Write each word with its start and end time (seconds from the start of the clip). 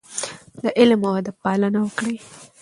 د 0.63 0.65
علم 0.79 1.01
او 1.07 1.13
ادب 1.19 1.35
پالنه 1.43 1.79
وکړئ. 1.83 2.17